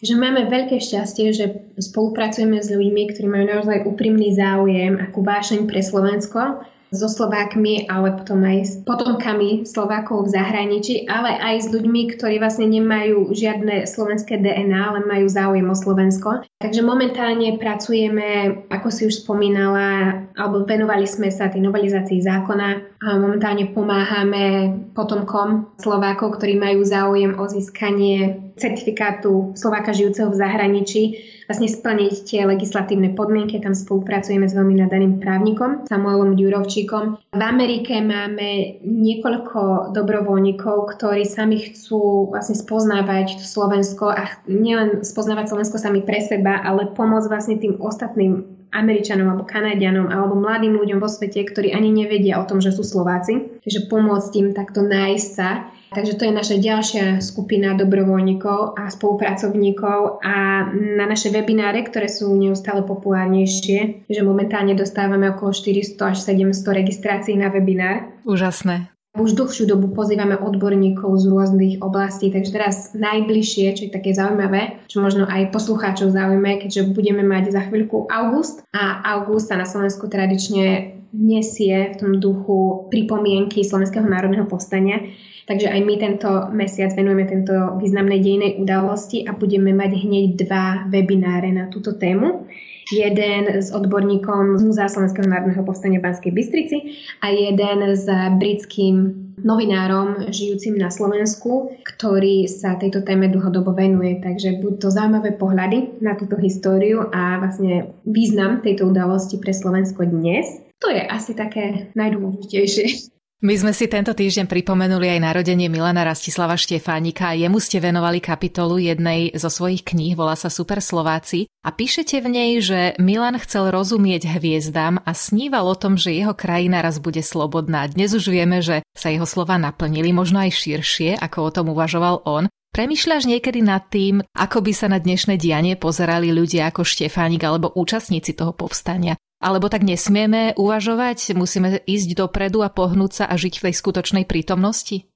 že 0.00 0.16
máme 0.16 0.48
veľké 0.48 0.80
šťastie, 0.80 1.26
že 1.36 1.76
spolupracujeme 1.76 2.56
s 2.64 2.72
ľuďmi, 2.72 3.12
ktorí 3.12 3.26
majú 3.28 3.44
naozaj 3.52 3.84
úprimný 3.84 4.32
záujem, 4.32 4.96
akú 4.96 5.20
vášeň 5.20 5.68
pre 5.68 5.84
Slovensko 5.84 6.64
so 6.90 7.06
Slovákmi, 7.06 7.86
ale 7.86 8.18
potom 8.18 8.42
aj 8.42 8.58
s 8.66 8.72
potomkami 8.82 9.62
Slovákov 9.62 10.26
v 10.26 10.34
zahraničí, 10.34 10.94
ale 11.06 11.38
aj 11.38 11.56
s 11.62 11.66
ľuďmi, 11.70 12.18
ktorí 12.18 12.42
vlastne 12.42 12.66
nemajú 12.66 13.30
žiadne 13.30 13.86
slovenské 13.86 14.42
DNA, 14.42 14.74
ale 14.74 15.00
majú 15.06 15.26
záujem 15.30 15.66
o 15.70 15.76
Slovensko. 15.78 16.42
Takže 16.58 16.82
momentálne 16.82 17.56
pracujeme, 17.62 18.62
ako 18.68 18.88
si 18.90 19.06
už 19.06 19.22
spomínala, 19.22 20.18
alebo 20.34 20.66
venovali 20.66 21.06
sme 21.06 21.30
sa 21.30 21.46
tej 21.46 21.62
novelizácii 21.62 22.20
zákona 22.26 22.68
a 23.00 23.08
momentálne 23.16 23.70
pomáhame 23.70 24.74
potomkom 24.92 25.72
Slovákov, 25.78 26.36
ktorí 26.36 26.58
majú 26.58 26.82
záujem 26.82 27.38
o 27.38 27.44
získanie 27.46 28.49
certifikátu 28.60 29.56
Slováka 29.56 29.96
žijúceho 29.96 30.28
v 30.28 30.38
zahraničí 30.38 31.02
vlastne 31.50 31.66
splniť 31.66 32.14
tie 32.30 32.40
legislatívne 32.46 33.18
podmienky. 33.18 33.58
Tam 33.58 33.74
spolupracujeme 33.74 34.46
s 34.46 34.54
veľmi 34.54 34.78
nadaným 34.78 35.18
právnikom, 35.18 35.88
Samuelom 35.90 36.38
Ďurovčíkom. 36.38 37.34
V 37.34 37.42
Amerike 37.42 37.98
máme 37.98 38.78
niekoľko 38.86 39.90
dobrovoľníkov, 39.90 40.94
ktorí 40.94 41.26
sami 41.26 41.58
chcú 41.58 42.30
vlastne 42.30 42.54
spoznávať 42.54 43.42
Slovensko 43.42 44.14
a 44.14 44.30
nielen 44.46 45.02
spoznávať 45.02 45.50
Slovensko 45.50 45.82
sami 45.82 46.06
pre 46.06 46.22
seba, 46.22 46.62
ale 46.62 46.94
pomôcť 46.94 47.26
vlastne 47.26 47.58
tým 47.58 47.82
ostatným 47.82 48.60
Američanom 48.70 49.26
alebo 49.26 49.42
Kanadianom 49.42 50.06
alebo 50.06 50.38
mladým 50.38 50.78
ľuďom 50.78 51.02
vo 51.02 51.10
svete, 51.10 51.42
ktorí 51.42 51.74
ani 51.74 51.90
nevedia 51.90 52.38
o 52.38 52.46
tom, 52.46 52.62
že 52.62 52.70
sú 52.70 52.86
Slováci. 52.86 53.58
Takže 53.66 53.90
pomôcť 53.90 54.32
im 54.38 54.48
takto 54.54 54.86
nájsť 54.86 55.28
sa 55.34 55.66
Takže 55.90 56.14
to 56.14 56.22
je 56.22 56.32
naša 56.32 56.56
ďalšia 56.62 57.04
skupina 57.18 57.74
dobrovoľníkov 57.74 58.78
a 58.78 58.86
spolupracovníkov 58.94 60.22
a 60.22 60.66
na 60.70 61.04
naše 61.10 61.34
webináre, 61.34 61.82
ktoré 61.82 62.06
sú 62.06 62.30
neustále 62.38 62.86
populárnejšie, 62.86 64.06
že 64.06 64.20
momentálne 64.22 64.78
dostávame 64.78 65.34
okolo 65.34 65.50
400 65.50 66.14
až 66.14 66.18
700 66.22 66.78
registrácií 66.78 67.34
na 67.34 67.50
webinár. 67.50 68.06
Úžasné. 68.22 68.99
Už 69.10 69.34
dlhšiu 69.34 69.66
dobu 69.66 69.90
pozývame 69.90 70.38
odborníkov 70.38 71.18
z 71.18 71.24
rôznych 71.26 71.74
oblastí, 71.82 72.30
takže 72.30 72.54
teraz 72.54 72.76
najbližšie, 72.94 73.66
čo 73.74 73.82
je 73.86 73.92
také 73.92 74.14
zaujímavé, 74.14 74.86
čo 74.86 75.02
možno 75.02 75.26
aj 75.26 75.50
poslucháčov 75.50 76.14
zaujímavé, 76.14 76.62
keďže 76.62 76.94
budeme 76.94 77.26
mať 77.26 77.50
za 77.50 77.66
chvíľku 77.66 78.06
august 78.06 78.62
a 78.70 79.02
august 79.18 79.50
sa 79.50 79.58
na 79.58 79.66
Slovensku 79.66 80.06
tradične 80.06 80.94
nesie 81.10 81.90
v 81.90 81.98
tom 81.98 82.12
duchu 82.22 82.86
pripomienky 82.86 83.66
Slovenského 83.66 84.06
národného 84.06 84.46
povstania. 84.46 85.02
Takže 85.50 85.66
aj 85.66 85.80
my 85.82 85.94
tento 85.98 86.30
mesiac 86.54 86.94
venujeme 86.94 87.26
tento 87.26 87.54
významnej 87.82 88.22
dejnej 88.22 88.62
udalosti 88.62 89.26
a 89.26 89.34
budeme 89.34 89.74
mať 89.74 89.90
hneď 90.06 90.26
dva 90.38 90.86
webináre 90.86 91.50
na 91.50 91.66
túto 91.66 91.98
tému. 91.98 92.46
Jeden 92.90 93.46
s 93.46 93.70
odborníkom 93.70 94.58
z 94.58 94.62
Múzea 94.66 94.90
Slovenského 94.90 95.30
národného 95.30 95.62
povstania 95.62 96.02
Banskej 96.02 96.34
Bystrici 96.34 96.78
a 97.22 97.30
jeden 97.30 97.94
s 97.94 98.10
britským 98.36 99.14
novinárom 99.40 100.28
žijúcim 100.28 100.76
na 100.76 100.90
Slovensku, 100.90 101.78
ktorý 101.86 102.50
sa 102.50 102.76
tejto 102.76 103.06
téme 103.06 103.30
dlhodobo 103.30 103.72
venuje. 103.72 104.18
Takže 104.20 104.58
budú 104.58 104.76
to 104.76 104.88
zaujímavé 104.90 105.38
pohľady 105.38 106.02
na 106.02 106.18
túto 106.18 106.34
históriu 106.36 107.08
a 107.14 107.38
vlastne 107.38 107.94
význam 108.04 108.60
tejto 108.60 108.90
udalosti 108.90 109.38
pre 109.38 109.54
Slovensko 109.54 110.04
dnes. 110.04 110.60
To 110.82 110.90
je 110.90 111.00
asi 111.06 111.36
také 111.36 111.92
najdôležitejšie. 111.94 113.14
My 113.40 113.56
sme 113.56 113.72
si 113.72 113.88
tento 113.88 114.12
týždeň 114.12 114.52
pripomenuli 114.52 115.16
aj 115.16 115.24
narodenie 115.24 115.72
Milana 115.72 116.04
Rastislava 116.04 116.60
Štefánika 116.60 117.32
jemu 117.32 117.56
ste 117.56 117.80
venovali 117.80 118.20
kapitolu 118.20 118.76
jednej 118.76 119.32
zo 119.32 119.48
svojich 119.48 119.80
kníh, 119.80 120.12
volá 120.12 120.36
sa 120.36 120.52
Super 120.52 120.84
Slováci 120.84 121.48
a 121.64 121.72
píšete 121.72 122.20
v 122.20 122.28
nej, 122.28 122.50
že 122.60 122.92
Milan 123.00 123.40
chcel 123.40 123.72
rozumieť 123.72 124.28
hviezdám 124.28 125.00
a 125.08 125.16
sníval 125.16 125.72
o 125.72 125.72
tom, 125.72 125.96
že 125.96 126.12
jeho 126.12 126.36
krajina 126.36 126.84
raz 126.84 127.00
bude 127.00 127.24
slobodná. 127.24 127.88
Dnes 127.88 128.12
už 128.12 128.28
vieme, 128.28 128.60
že 128.60 128.84
sa 128.92 129.08
jeho 129.08 129.24
slova 129.24 129.56
naplnili, 129.56 130.12
možno 130.12 130.44
aj 130.44 130.60
širšie, 130.60 131.16
ako 131.16 131.38
o 131.40 131.50
tom 131.56 131.72
uvažoval 131.72 132.28
on. 132.28 132.44
Premýšľaš 132.76 133.24
niekedy 133.24 133.64
nad 133.64 133.88
tým, 133.88 134.20
ako 134.36 134.60
by 134.60 134.72
sa 134.76 134.92
na 134.92 135.00
dnešné 135.00 135.40
dianie 135.40 135.80
pozerali 135.80 136.28
ľudia 136.28 136.68
ako 136.68 136.84
Štefánik 136.84 137.40
alebo 137.40 137.72
účastníci 137.72 138.36
toho 138.36 138.52
povstania? 138.52 139.16
Alebo 139.40 139.72
tak 139.72 139.88
nesmieme 139.88 140.52
uvažovať, 140.60 141.32
musíme 141.32 141.80
ísť 141.88 142.12
dopredu 142.12 142.60
a 142.60 142.68
pohnúť 142.68 143.12
sa 143.12 143.24
a 143.24 143.40
žiť 143.40 143.56
v 143.56 143.64
tej 143.68 143.74
skutočnej 143.80 144.24
prítomnosti? 144.28 145.08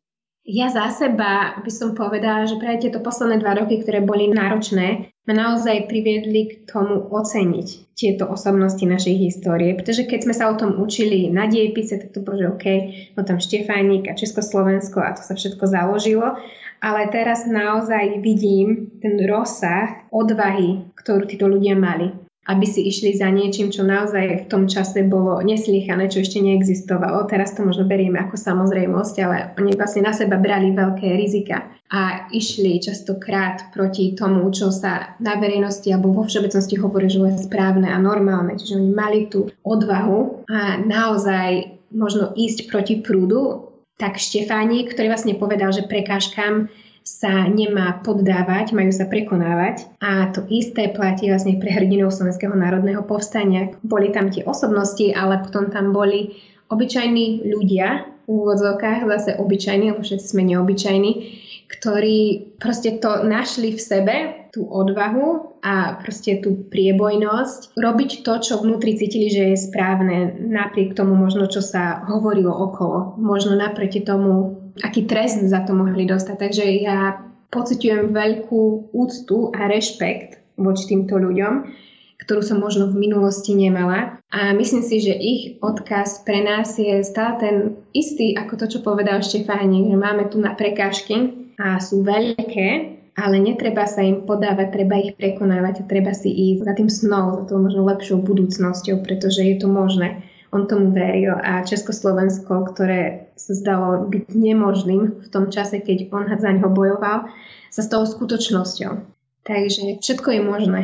Ja 0.45 0.69
za 0.69 0.93
seba 0.93 1.57
by 1.61 1.73
som 1.73 1.97
povedala, 1.97 2.45
že 2.45 2.61
práve 2.61 2.85
tieto 2.85 3.00
posledné 3.00 3.40
dva 3.40 3.57
roky, 3.57 3.81
ktoré 3.81 4.04
boli 4.04 4.28
náročné, 4.28 5.09
ma 5.25 5.33
naozaj 5.33 5.88
priviedli 5.88 6.40
k 6.52 6.69
tomu 6.69 7.09
oceniť 7.09 7.97
tieto 7.97 8.28
osobnosti 8.28 8.85
našej 8.85 9.16
histórie. 9.25 9.73
Pretože 9.73 10.04
keď 10.04 10.21
sme 10.28 10.35
sa 10.37 10.52
o 10.52 10.59
tom 10.61 10.76
učili 10.76 11.33
na 11.33 11.49
diepise, 11.49 11.97
tak 11.97 12.12
to 12.12 12.21
bolo, 12.21 12.37
že 12.37 12.49
OK, 12.52 12.66
no 13.16 13.25
tam 13.25 13.40
Štefánik 13.40 14.04
a 14.09 14.16
Československo 14.16 15.00
a 15.00 15.16
to 15.16 15.25
sa 15.25 15.33
všetko 15.33 15.64
založilo. 15.64 16.37
Ale 16.85 17.09
teraz 17.09 17.49
naozaj 17.49 18.21
vidím 18.21 18.93
ten 19.00 19.16
rozsah 19.25 20.04
odvahy, 20.12 20.85
ktorú 20.93 21.25
títo 21.25 21.49
ľudia 21.49 21.73
mali 21.73 22.24
aby 22.45 22.67
si 22.69 22.85
išli 22.85 23.17
za 23.17 23.33
niečím, 23.33 23.73
čo 23.73 23.89
naozaj 23.89 24.45
v 24.45 24.47
tom 24.53 24.69
čase 24.69 25.01
bolo 25.09 25.41
neslýchané, 25.41 26.13
čo 26.13 26.21
ešte 26.21 26.45
neexistovalo. 26.45 27.25
Teraz 27.25 27.57
to 27.57 27.65
možno 27.65 27.89
berieme 27.89 28.21
ako 28.21 28.37
samozrejmosť, 28.37 29.15
ale 29.25 29.37
oni 29.57 29.73
vlastne 29.73 30.05
na 30.05 30.13
seba 30.13 30.37
brali 30.37 30.77
veľké 30.77 31.09
rizika 31.17 31.73
a 31.89 32.29
išli 32.33 32.81
častokrát 32.81 33.73
proti 33.73 34.13
tomu, 34.13 34.45
čo 34.53 34.69
sa 34.69 35.17
na 35.21 35.41
verejnosti 35.41 35.89
alebo 35.89 36.13
vo 36.13 36.25
všeobecnosti 36.29 36.77
hovorí, 36.77 37.09
že 37.09 37.21
je 37.23 37.45
správne 37.49 37.89
a 37.89 37.97
normálne. 37.97 38.61
Čiže 38.61 38.81
oni 38.81 38.91
mali 38.93 39.21
tú 39.33 39.49
odvahu 39.65 40.49
a 40.49 40.81
naozaj 40.85 41.81
možno 41.95 42.35
ísť 42.35 42.69
proti 42.69 43.01
prúdu, 43.01 43.73
tak 43.95 44.19
Štefánik, 44.19 44.91
ktorý 44.91 45.07
vlastne 45.07 45.39
povedal, 45.39 45.71
že 45.71 45.87
prekážkam 45.87 46.67
sa 47.04 47.44
nemá 47.52 48.00
poddávať, 48.00 48.73
majú 48.73 48.88
sa 48.88 49.04
prekonávať. 49.04 49.84
A 50.00 50.32
to 50.32 50.49
isté 50.49 50.88
platí 50.88 51.28
vlastne 51.28 51.61
pre 51.61 51.68
hrdinov 51.68 52.16
Slovenského 52.16 52.56
národného 52.56 53.04
povstania. 53.04 53.76
Boli 53.84 54.08
tam 54.08 54.32
tie 54.32 54.40
osobnosti, 54.49 55.12
ale 55.12 55.44
potom 55.44 55.68
tam 55.68 55.92
boli 55.92 56.32
obyčajní 56.73 57.44
ľudia, 57.44 58.08
v 58.25 58.32
úvodzovkách 58.32 59.04
zase 59.04 59.30
obyčajní, 59.37 59.92
lebo 59.92 60.00
všetci 60.00 60.26
sme 60.32 60.49
neobyčajní, 60.49 61.12
ktorí 61.68 62.18
proste 62.56 62.96
to 62.96 63.20
našli 63.28 63.76
v 63.76 63.80
sebe, 63.80 64.16
tú 64.54 64.64
odvahu 64.70 65.61
a 65.66 65.99
proste 65.99 66.38
tú 66.38 66.54
priebojnosť, 66.70 67.75
robiť 67.75 68.11
to, 68.23 68.32
čo 68.38 68.62
vnútri 68.62 68.94
cítili, 68.94 69.26
že 69.26 69.52
je 69.52 69.58
správne, 69.58 70.38
napriek 70.38 70.94
tomu 70.94 71.18
možno, 71.18 71.50
čo 71.50 71.58
sa 71.58 72.06
hovorilo 72.06 72.54
okolo. 72.54 73.18
Možno 73.18 73.58
naproti 73.58 74.00
tomu 74.00 74.63
aký 74.83 75.07
trest 75.07 75.45
za 75.45 75.62
to 75.62 75.76
mohli 75.76 76.09
dostať. 76.09 76.37
Takže 76.38 76.64
ja 76.83 77.23
pociťujem 77.54 78.11
veľkú 78.11 78.90
úctu 78.90 79.54
a 79.54 79.71
rešpekt 79.71 80.43
voči 80.59 80.85
týmto 80.90 81.14
ľuďom, 81.19 81.52
ktorú 82.26 82.43
som 82.43 82.59
možno 82.59 82.90
v 82.90 82.99
minulosti 82.99 83.54
nemala. 83.54 84.19
A 84.35 84.50
myslím 84.54 84.83
si, 84.83 84.99
že 84.99 85.14
ich 85.14 85.62
odkaz 85.62 86.26
pre 86.26 86.43
nás 86.43 86.75
je 86.75 87.04
stále 87.07 87.38
ten 87.38 87.57
istý, 87.95 88.35
ako 88.35 88.64
to, 88.64 88.66
čo 88.66 88.78
povedal 88.83 89.23
Štefánik, 89.23 89.95
že 89.95 89.99
máme 89.99 90.26
tu 90.26 90.43
na 90.43 90.59
prekážky 90.59 91.47
a 91.54 91.78
sú 91.78 92.02
veľké, 92.02 92.99
ale 93.14 93.38
netreba 93.38 93.87
sa 93.87 94.02
im 94.02 94.26
podávať, 94.26 94.75
treba 94.75 94.99
ich 94.99 95.14
prekonávať 95.14 95.87
a 95.87 95.88
treba 95.88 96.11
si 96.11 96.35
ísť 96.35 96.66
za 96.66 96.73
tým 96.75 96.90
snou, 96.90 97.38
za 97.38 97.45
tou 97.47 97.62
možno 97.62 97.87
lepšou 97.87 98.19
budúcnosťou, 98.26 99.07
pretože 99.07 99.47
je 99.47 99.54
to 99.62 99.71
možné 99.71 100.26
on 100.54 100.71
tomu 100.71 100.95
veril 100.95 101.35
a 101.35 101.66
Československo, 101.66 102.71
ktoré 102.71 103.24
sa 103.35 103.53
zdalo 103.53 104.09
byť 104.09 104.33
nemožným 104.33 105.03
v 105.23 105.29
tom 105.29 105.50
čase, 105.50 105.83
keď 105.83 106.11
on 106.14 106.31
za 106.31 106.50
ňo 106.50 106.71
bojoval, 106.71 107.29
sa 107.69 107.83
stalo 107.83 108.07
skutočnosťou. 108.07 108.93
Takže 109.45 110.00
všetko 110.00 110.29
je 110.31 110.41
možné. 110.41 110.81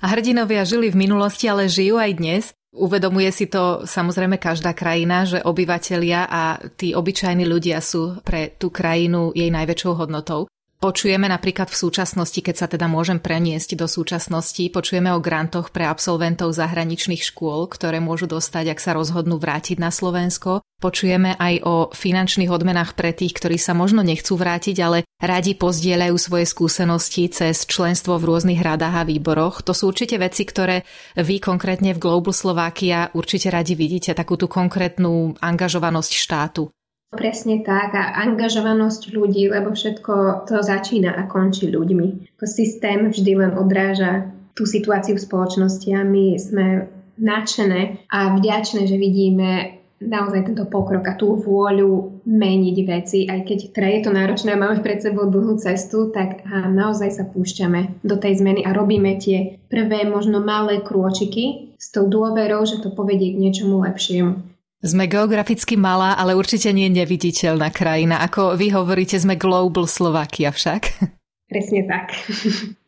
A 0.00 0.16
hrdinovia 0.16 0.64
žili 0.64 0.88
v 0.88 0.96
minulosti, 0.96 1.46
ale 1.46 1.68
žijú 1.68 2.00
aj 2.00 2.12
dnes. 2.16 2.44
Uvedomuje 2.70 3.28
si 3.34 3.50
to 3.50 3.84
samozrejme 3.84 4.40
každá 4.40 4.72
krajina, 4.72 5.26
že 5.26 5.42
obyvatelia 5.42 6.24
a 6.24 6.56
tí 6.78 6.94
obyčajní 6.96 7.44
ľudia 7.44 7.82
sú 7.82 8.22
pre 8.24 8.54
tú 8.56 8.72
krajinu 8.72 9.34
jej 9.36 9.50
najväčšou 9.52 9.92
hodnotou. 9.98 10.46
Počujeme 10.80 11.28
napríklad 11.28 11.68
v 11.68 11.76
súčasnosti, 11.76 12.40
keď 12.40 12.56
sa 12.56 12.64
teda 12.64 12.88
môžem 12.88 13.20
preniesť 13.20 13.76
do 13.76 13.84
súčasnosti, 13.84 14.64
počujeme 14.72 15.12
o 15.12 15.20
grantoch 15.20 15.76
pre 15.76 15.84
absolventov 15.84 16.56
zahraničných 16.56 17.20
škôl, 17.20 17.68
ktoré 17.68 18.00
môžu 18.00 18.24
dostať, 18.24 18.72
ak 18.72 18.80
sa 18.80 18.96
rozhodnú 18.96 19.36
vrátiť 19.36 19.76
na 19.76 19.92
Slovensko. 19.92 20.64
Počujeme 20.80 21.36
aj 21.36 21.54
o 21.68 21.74
finančných 21.92 22.48
odmenách 22.48 22.96
pre 22.96 23.12
tých, 23.12 23.36
ktorí 23.36 23.60
sa 23.60 23.76
možno 23.76 24.00
nechcú 24.00 24.40
vrátiť, 24.40 24.76
ale 24.80 25.04
radi 25.20 25.52
pozdieľajú 25.52 26.16
svoje 26.16 26.48
skúsenosti 26.48 27.28
cez 27.28 27.68
členstvo 27.68 28.16
v 28.16 28.32
rôznych 28.32 28.64
radách 28.64 29.04
a 29.04 29.08
výboroch. 29.08 29.60
To 29.68 29.76
sú 29.76 29.92
určite 29.92 30.16
veci, 30.16 30.48
ktoré 30.48 30.88
vy 31.20 31.44
konkrétne 31.44 31.92
v 31.92 32.00
Global 32.00 32.32
Slovakia 32.32 33.12
určite 33.12 33.52
radi 33.52 33.76
vidíte, 33.76 34.16
takú 34.16 34.40
tú 34.40 34.48
konkrétnu 34.48 35.36
angažovanosť 35.44 36.12
štátu. 36.16 36.72
Presne 37.10 37.66
tak 37.66 37.90
a 37.98 38.22
angažovanosť 38.22 39.10
ľudí, 39.10 39.50
lebo 39.50 39.74
všetko 39.74 40.46
to 40.46 40.62
začína 40.62 41.10
a 41.10 41.26
končí 41.26 41.66
ľuďmi. 41.66 42.38
Systém 42.46 43.10
vždy 43.10 43.32
len 43.34 43.52
odráža 43.58 44.30
tú 44.54 44.62
situáciu 44.62 45.18
v 45.18 45.24
spoločnosti 45.26 45.90
a 45.90 46.06
my 46.06 46.38
sme 46.38 46.86
nadšené 47.18 48.06
a 48.06 48.38
vďačné, 48.38 48.86
že 48.86 48.94
vidíme 48.94 49.80
naozaj 50.00 50.48
tento 50.48 50.64
pokrok 50.64 51.04
a 51.04 51.18
tú 51.18 51.36
vôľu 51.36 52.24
meniť 52.24 52.76
veci, 52.88 53.28
aj 53.28 53.44
keď 53.44 53.58
teda 53.76 53.88
je 53.90 54.00
to 54.00 54.10
náročné 54.16 54.50
a 54.56 54.62
máme 54.62 54.80
pred 54.80 55.04
sebou 55.04 55.28
dlhú 55.28 55.60
cestu, 55.60 56.08
tak 56.08 56.46
naozaj 56.48 57.10
sa 57.12 57.24
púšťame 57.28 58.00
do 58.00 58.16
tej 58.16 58.40
zmeny 58.40 58.64
a 58.64 58.72
robíme 58.72 59.20
tie 59.20 59.60
prvé 59.68 60.08
možno 60.08 60.40
malé 60.40 60.80
krôčiky 60.80 61.76
s 61.76 61.92
tou 61.92 62.08
dôverou, 62.08 62.64
že 62.64 62.80
to 62.80 62.88
povedie 62.88 63.36
k 63.36 63.40
niečomu 63.44 63.84
lepšiemu. 63.84 64.49
Sme 64.80 65.04
geograficky 65.04 65.76
malá, 65.76 66.16
ale 66.16 66.32
určite 66.32 66.72
nie 66.72 66.88
neviditeľná 66.88 67.68
krajina. 67.68 68.24
Ako 68.24 68.56
vy 68.56 68.72
hovoríte, 68.72 69.20
sme 69.20 69.36
Global 69.36 69.84
Slovakia 69.84 70.48
však. 70.48 71.04
Presne 71.52 71.84
tak. 71.84 72.16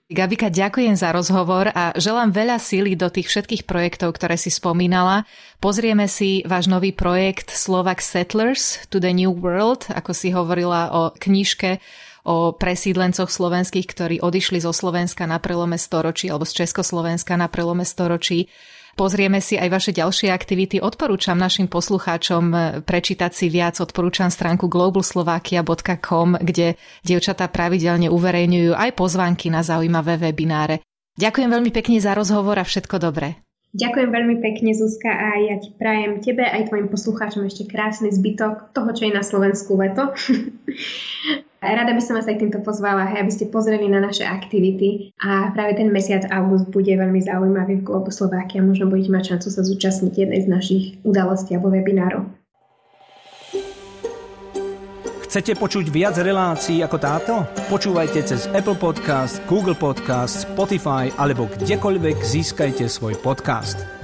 Gabika, 0.08 0.49
ďakujem 0.49 0.96
za 0.96 1.12
rozhovor 1.12 1.68
a 1.68 1.92
želám 1.96 2.32
veľa 2.32 2.56
síly 2.56 2.96
do 2.96 3.12
tých 3.12 3.28
všetkých 3.28 3.68
projektov, 3.68 4.16
ktoré 4.16 4.40
si 4.40 4.49
spomínala. 4.49 5.28
Pozrieme 5.61 6.08
si 6.08 6.40
váš 6.49 6.64
nový 6.64 6.96
projekt 6.96 7.52
Slovak 7.52 8.00
Settlers 8.00 8.88
to 8.88 8.96
the 8.96 9.12
New 9.12 9.37
World, 9.37 9.92
ako 9.92 10.16
si 10.16 10.32
hovorila 10.32 10.96
o 10.96 11.02
knižke 11.12 11.76
o 12.25 12.56
presídlencoch 12.56 13.28
slovenských, 13.28 13.84
ktorí 13.84 14.16
odišli 14.25 14.64
zo 14.64 14.72
Slovenska 14.72 15.28
na 15.28 15.37
prelome 15.40 15.76
storočí 15.76 16.32
alebo 16.32 16.49
z 16.49 16.64
Československa 16.64 17.37
na 17.37 17.52
prelome 17.52 17.84
storočí 17.84 18.49
pozrieme 18.96 19.42
si 19.42 19.58
aj 19.58 19.68
vaše 19.68 19.92
ďalšie 19.92 20.32
aktivity. 20.32 20.80
Odporúčam 20.80 21.37
našim 21.37 21.68
poslucháčom 21.68 22.44
eh, 22.52 22.61
prečítať 22.82 23.30
si 23.32 23.46
viac. 23.52 23.78
Odporúčam 23.78 24.28
stránku 24.32 24.68
globalslovakia.com, 24.70 26.40
kde 26.40 26.80
dievčatá 27.02 27.49
pravidelne 27.52 28.08
uverejňujú 28.08 28.72
aj 28.72 28.90
pozvánky 28.96 29.52
na 29.52 29.61
zaujímavé 29.61 30.18
webináre. 30.18 30.80
Ďakujem 31.20 31.50
veľmi 31.52 31.70
pekne 31.70 32.00
za 32.00 32.16
rozhovor 32.16 32.56
a 32.56 32.64
všetko 32.64 32.96
dobré. 32.96 33.37
Ďakujem 33.72 34.11
veľmi 34.12 34.37
pekne, 34.44 34.76
Zuzka, 34.76 35.08
a 35.08 35.40
ja 35.40 35.56
ti 35.56 35.72
prajem 35.72 36.20
tebe 36.20 36.44
aj 36.44 36.68
tvojim 36.68 36.92
poslucháčom 36.92 37.49
ešte 37.49 37.64
krásny 37.64 38.12
zbytok 38.12 38.76
toho, 38.76 38.92
čo 38.92 39.08
je 39.08 39.12
na 39.16 39.25
Slovensku 39.25 39.80
leto. 39.80 40.12
Rada 41.62 41.95
by 41.95 42.02
som 42.02 42.19
vás 42.19 42.26
aj 42.26 42.42
týmto 42.42 42.59
pozvala, 42.66 43.07
aby 43.14 43.31
ste 43.31 43.47
pozreli 43.47 43.87
na 43.87 44.02
naše 44.02 44.26
aktivity 44.26 45.14
a 45.23 45.54
práve 45.54 45.78
ten 45.78 45.95
mesiac 45.95 46.26
august 46.35 46.66
bude 46.75 46.90
veľmi 46.90 47.23
zaujímavý 47.23 47.78
v 47.78 47.87
Globo 47.87 48.11
Slovákia. 48.11 48.66
Možno 48.66 48.90
budete 48.90 49.14
mať 49.14 49.25
šancu 49.38 49.49
sa 49.54 49.62
zúčastniť 49.62 50.12
jednej 50.26 50.42
z 50.42 50.50
našich 50.50 50.85
udalostí 51.07 51.54
alebo 51.54 51.71
webinárov. 51.71 52.26
Chcete 55.23 55.54
počuť 55.54 55.87
viac 55.88 56.19
relácií 56.19 56.83
ako 56.83 56.99
táto? 56.99 57.35
Počúvajte 57.71 58.26
cez 58.26 58.50
Apple 58.50 58.76
Podcast, 58.76 59.39
Google 59.47 59.78
Podcast, 59.78 60.45
Spotify 60.45 61.15
alebo 61.15 61.47
kdekoľvek 61.47 62.19
získajte 62.21 62.91
svoj 62.91 63.17
podcast. 63.23 64.01